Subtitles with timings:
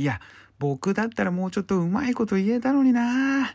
[0.00, 0.20] いや、
[0.60, 3.52] 僕だったらもうちょっとうまいこと言えたのにな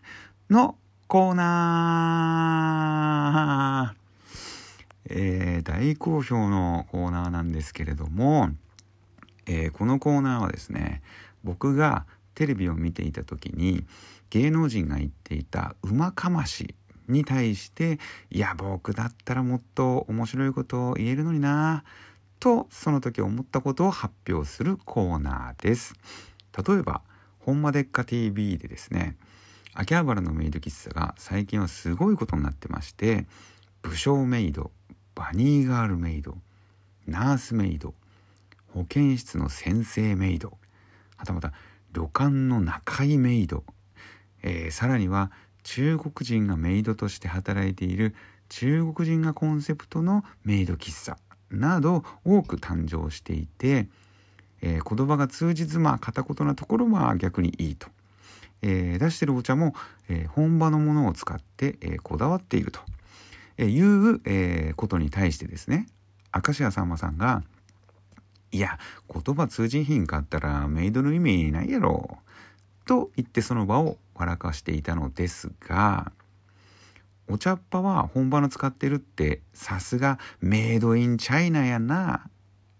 [0.50, 0.76] の
[1.08, 4.04] コーナー。
[5.06, 8.49] えー、大好評のコーナーなんですけれども、
[9.46, 11.02] えー、このコーナーはですね、
[11.46, 13.85] 僕がテレビを見ていた時に
[14.30, 16.75] 芸能人が言っていた「馬かまし」
[17.07, 17.99] に対して
[18.31, 21.84] いや僕だったらもっと面白いことを言えるのにな
[22.39, 25.94] とその時思ったことを発表するコーナーです。
[26.55, 27.02] 例えば
[27.39, 29.17] 「ほんまでっか TV」でですね
[29.73, 33.26] 秋葉原のメイド喫茶が最近はすごいことになってまして
[33.81, 34.71] 武将メイド
[35.16, 36.38] バニーガールメイド
[37.07, 37.93] ナースメイド
[38.73, 40.57] 保健室の先生メイド
[41.17, 41.53] はたまた
[41.91, 43.63] 旅館の中居メイド、
[44.41, 45.31] えー、さらには
[45.63, 48.15] 中国人がメイドとして働いている
[48.49, 51.17] 中国人がコンセプトのメイド喫茶
[51.49, 53.88] など多く誕生していて、
[54.63, 57.87] えー、言葉が通じずまあ片言なところは逆にいいと、
[58.63, 59.75] えー、出してるお茶も、
[60.09, 62.79] えー、本場のものを使って、えこだわっていると、
[63.57, 65.88] えいう、えことに対してですね
[66.34, 67.44] 明石家さんまさんが
[68.53, 68.78] いや、
[69.11, 72.19] 言葉通じひんかったらメイドの意味ないやろ。
[72.86, 76.11] と言ってその場を笑かしていたのですが、
[77.28, 82.30] お茶っ葉は本場の使ってるってさすがメイドインチャイナやな。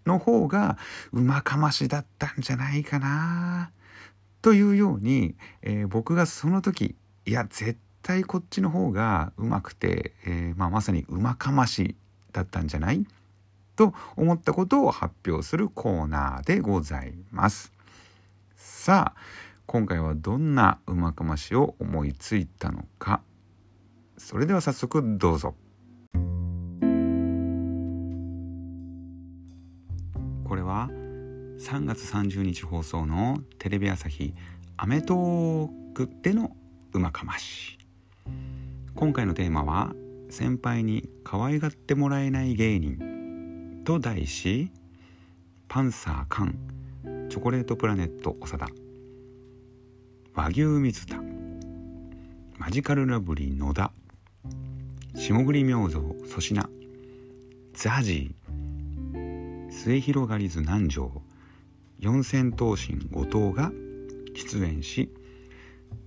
[0.06, 0.78] の方が
[1.12, 3.70] うまかましだったんじゃないかな。
[4.42, 6.94] というように、えー、僕がその時、
[7.26, 11.96] いや、絶対こっちの方がうまくて、えー、まあ、まさにうまかまし
[12.32, 13.06] だったんじゃない？
[13.76, 17.72] と思ったことを発表するコーナーでございます。
[18.54, 19.20] さあ
[19.66, 23.22] 今回はどんなうまかましを思いついたのか
[24.18, 25.54] それでは早速どうぞ。
[30.64, 30.88] は
[31.58, 34.34] 3月30日放送のテレビ朝日
[34.76, 36.56] 『アメトーク』での
[36.92, 37.78] うまかまし。
[38.96, 39.94] 今回のテーマは
[40.30, 44.70] 先輩に可愛がってもらえない芸人と題し
[45.68, 46.58] パンサーカン
[47.28, 48.68] チョコレートプラネット長田。
[50.34, 51.20] 和牛水田。
[52.58, 53.92] マジカルラブリー野田。
[55.14, 56.68] 霜降り明星粗品。
[57.74, 58.43] ザジー。
[59.70, 61.22] 末広がりず南條
[61.98, 63.72] 四千頭身後藤が
[64.34, 65.12] 出演し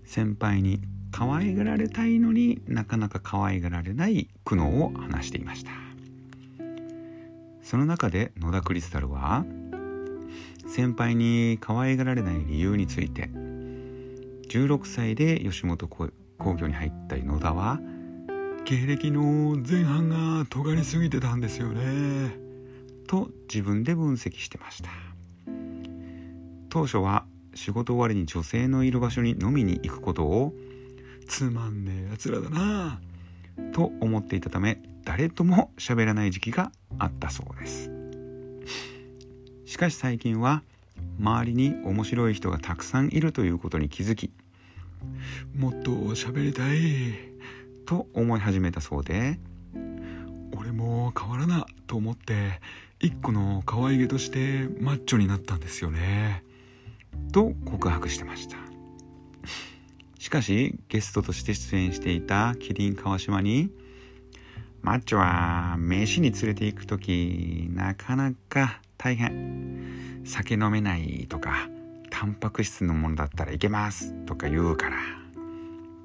[0.05, 0.81] 先輩に
[1.11, 5.71] 可愛がられたいのになかなか可愛がられない苦悩を話していました。
[7.67, 9.43] その中で野田クリスタルは
[10.67, 13.29] 先輩に可愛がられない理由について
[14.49, 16.09] 16歳で吉本興
[16.55, 17.79] 業に入った野田は
[18.63, 22.46] 経歴の前半が尖りすぎてたんですよね。
[23.07, 24.89] と自分で分析してました。
[26.69, 27.25] 当初は
[27.55, 30.53] 仕事終わりに女性のいる場所に飲みに行くことを
[31.27, 32.99] つまんねえやつらだな
[33.73, 37.89] と思っていたため誰とも喋らない時期があったそうです。
[39.65, 40.63] しかし最近は
[41.19, 44.31] 周りに面白い人がたくさんいるということに気づき
[45.55, 47.13] もっと喋りたい
[47.85, 49.39] と思い始めたそうで
[50.77, 52.61] 俺も変わらなと思って
[52.99, 56.43] 一個の可愛げとしてマッチョになったんですよね。
[57.31, 58.57] と告白してました。
[60.19, 63.71] しかしゲストとして出演していたキリン川島に
[64.83, 70.21] 「マッチョは飯に連れて行く時なかなか大変。
[70.25, 71.69] 酒飲めないとか
[72.09, 74.13] タンパク質のものだったらいけます。
[74.25, 74.97] とか言うから。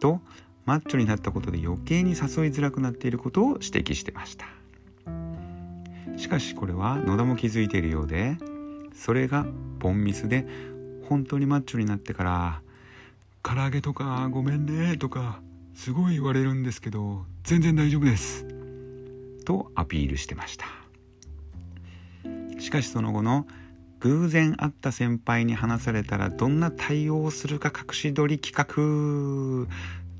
[0.01, 0.21] と
[0.65, 2.19] マッチョになったことで余計に誘い
[2.49, 4.62] づらくなっていることを指摘してました。
[6.17, 8.37] しかしこれは野田も気づいているようで
[8.95, 9.47] それが
[9.79, 10.47] ボンミスで
[11.09, 12.63] 本当にマッチョになってから
[13.43, 15.41] 「唐揚げとかごめんね」とか
[15.75, 18.47] すごい言われるんですけど全然大丈夫です
[19.45, 20.67] とアピールしてました。
[22.61, 23.47] しかしその後の
[23.99, 29.69] 偶然会った先輩に話されたらどんな対応をするか隠し撮り企画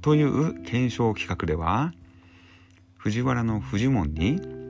[0.01, 1.93] という検証企画では
[2.97, 4.41] 藤原のフジモンに「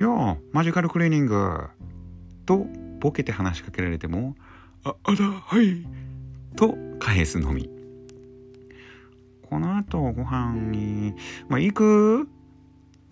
[0.00, 1.68] ようマジカルクリーニング」
[2.46, 2.66] と
[3.00, 4.34] ボケて話しかけられても
[4.82, 5.86] 「ああだはい」
[6.56, 7.70] と返すのみ。
[9.42, 11.12] この後ご飯に
[11.48, 12.28] 「まあ、行く?」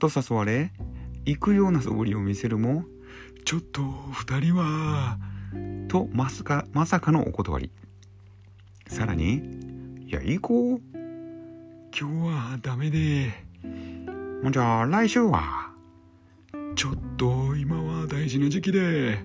[0.01, 0.73] と誘われ
[1.27, 2.85] 行くような素振りを見せるも
[3.45, 5.19] 「ちょっと2人は」
[5.89, 7.71] とまさかまさかのお断り。
[8.87, 9.43] さらに
[10.07, 10.81] 「いや行こう。
[11.99, 13.33] 今日はダメで。
[14.51, 15.68] じゃあ来週は？
[16.77, 19.19] ちょっと今は大事な時期で」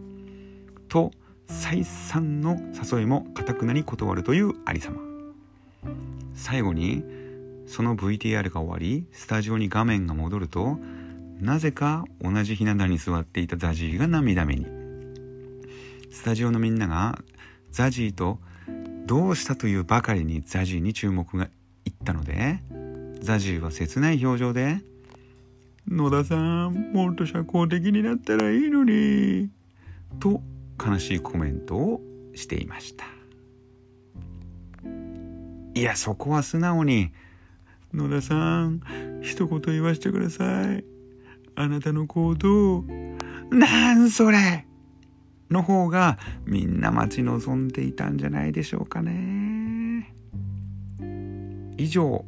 [0.89, 1.11] と
[1.47, 2.57] 再三の
[2.91, 5.01] 誘いもかたくなに断るというありさま。
[6.33, 7.03] 最後に
[7.67, 10.79] その VTR が終わりスタジオに画面が戻ると
[11.39, 14.65] なぜか同じひな壇に座っていたザジーが涙目に。
[16.11, 17.23] スタジオのみんなが
[17.71, 18.39] ザジーと
[19.07, 21.49] どうしたというばかりにザジーに注目が
[21.85, 22.59] いったので
[23.19, 24.77] ザジーは切ない表情で
[25.87, 26.35] 「野田さ
[26.67, 29.49] んもっと社交的になったらいいのに」
[30.19, 30.41] と
[30.83, 32.01] 悲しいコメントを
[32.33, 33.05] していました。
[35.75, 37.11] いやそこは素直に
[37.93, 38.81] 「野田さん
[39.21, 40.85] 一言言わせてください。
[41.55, 42.83] あなたの行動
[43.51, 44.65] なんそれ!」
[45.51, 50.13] の方がみんな待ち望んでいたんじゃないでしょうかね。
[51.77, 52.25] 以上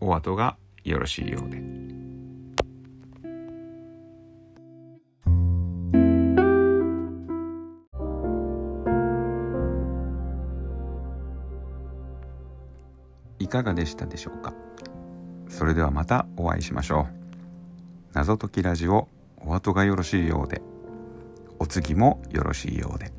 [0.00, 1.95] お後がよろしいようで。
[13.46, 14.52] いかがでしたでしょうか？
[15.48, 17.06] それではまたお会いしましょう。
[18.12, 19.06] 謎解きラジオ
[19.38, 20.62] お後がよろしいようで。
[21.60, 23.12] お次もよろしいようで。